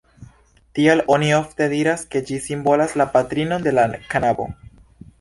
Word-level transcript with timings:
Tial 0.79 1.03
oni 1.15 1.29
ofte 1.41 1.69
diras, 1.75 2.05
ke 2.15 2.23
ĝi 2.31 2.41
simbolas 2.49 2.99
la 3.03 3.09
patrinon 3.15 3.71
de 3.71 3.79
la 3.81 3.89
knabo. 4.15 4.53